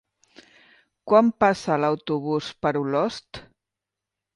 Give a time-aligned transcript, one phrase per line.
[1.11, 3.47] Quan passa l'autobús per Olost?